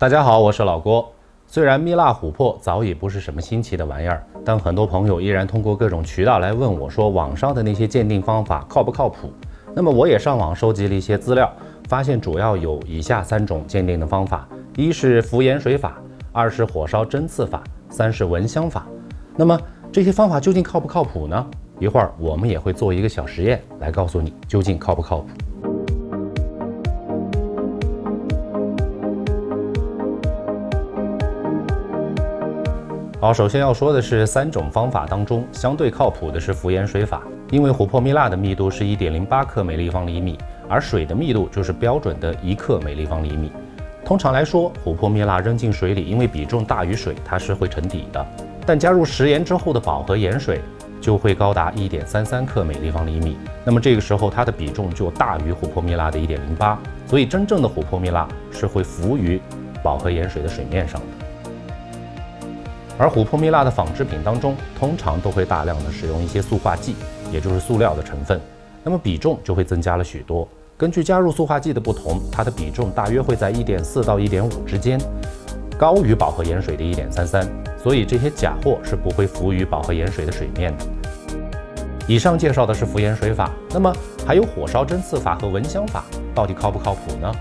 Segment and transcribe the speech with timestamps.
[0.00, 1.12] 大家好，我是老郭。
[1.48, 9.32] 虽然蜜蜡琥珀早已不是什么新奇的玩意儿，但很多朋友依然通过各种渠道来问我，说网上的那些鉴定方法靠不靠谱？
[9.74, 11.52] 那么我也上网收集了一些资料，
[11.88, 18.86] 发现主要有以下三种鉴定的方法：一是浮盐水法，二是火烧针刺法，三是蚊香法。
[19.34, 19.60] 那么
[19.90, 21.44] 这些方法究竟靠不靠谱呢？
[21.80, 25.26] 一会儿我们也会做一个小实验，来告诉你究竟靠不靠谱。
[33.20, 43.50] 好，首先要说的是三种方法当中，相对靠谱的是浮盐水法，因为琥珀蜜蜡的密度是一点零八克每立方厘米，而水的密度就是标准的一克每立方厘米。
[44.04, 48.24] 通常来说，琥珀蜜蜡扔进水里，因为比重大于水，它是会沉底的。
[48.64, 50.60] 但加入食盐之后的饱和盐水
[51.00, 59.40] 就会高达一点三三克每立方厘米，那么这个时候它的比重就大于琥珀蜜蜡的一点零八，所以真正的琥珀蜜蜡是会浮于
[59.82, 61.17] 饱和盐水的水面上的。
[62.98, 66.96] 而琥珀蜜蜡的仿制品当中，通常都会大量的使用一些塑化剂，
[67.32, 68.40] 也就是塑料的成分，
[68.82, 70.46] 那么比重就会增加了许多。
[70.76, 75.00] 根据加入塑化剂的不同，它的比重大约会在一点四到一点五之间，
[75.78, 77.46] 高于饱和盐水的一点三三，
[77.80, 80.84] 所以这些假货是不会浮于饱和盐水的水面的。
[82.08, 83.92] 以上介绍的是浮盐水法，那么
[84.26, 87.32] 还有火烧针刺法和蚊香法，到底靠不靠谱呢？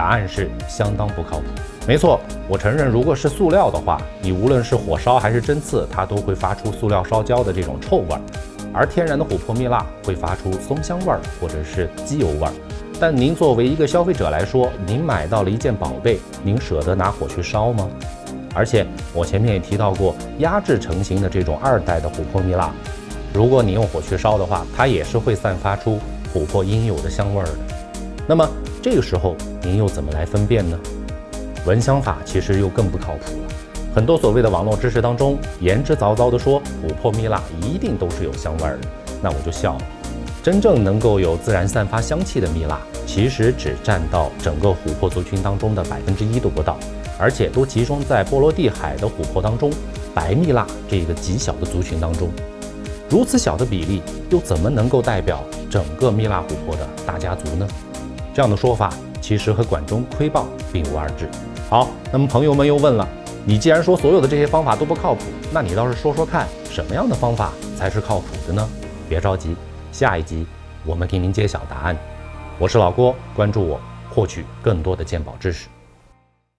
[0.00, 1.44] 答案是相当不靠谱。
[1.86, 8.20] 没错，我承认，如果是塑料的话，你无论是火烧还是针刺，它都会发出塑料烧焦的这种臭味儿；
[8.72, 12.52] 而天然的琥珀蜜蜡会发出松香味儿或者是机油味儿。
[12.98, 17.86] 但您作为一个消费者来说，您买到了一件宝贝，您舍得拿火去烧吗？
[18.54, 22.72] 而且我前面也提到过，压制成型的这种二代的琥珀蜜蜡，
[23.34, 25.98] 如果你用火去烧的话，它也是会散发出
[26.32, 27.52] 琥珀应有的香味儿的。
[28.26, 28.48] 那么
[28.82, 30.78] 这个时候您又怎么来分辨呢？
[31.66, 33.48] 蚊香法其实又更不靠谱了。
[33.94, 38.88] 很多所谓的网络知识当中，言之凿凿地说琥珀蜜蜡一定都是有香味儿的，
[39.20, 39.80] 那我就笑了。
[40.42, 46.78] 真正能够有自然散发香气的蜜蜡，其实只占到整个琥珀族群当中的百分之一都不到，
[47.18, 49.70] 而且都集中在波罗的海的琥珀当中，
[50.14, 52.30] 白蜜蜡这个极小的族群当中。
[53.10, 57.68] 如此小的比例，又怎么能够代表整个蜜蜡琥珀的大家族呢？
[58.40, 58.90] 这样的说法
[59.20, 61.28] 其实和管中窥豹并无二致。
[61.68, 63.06] 好，那么朋友们又问了，
[63.44, 68.66] 你既然说所有的这些方法都不靠谱，那你倒是说说看，什么样的方法才是靠谱的呢？
[69.10, 69.54] 别着急，
[69.92, 70.46] 下一集
[70.86, 71.94] 我们给您揭晓答案。
[72.58, 73.78] 我是老郭，关注我，
[74.08, 75.68] 获取更多的鉴宝知识。